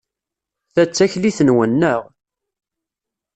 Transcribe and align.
Ta 0.73 0.83
d 0.89 0.91
taklit-nwen, 0.95 1.71
naɣ? 1.75 2.01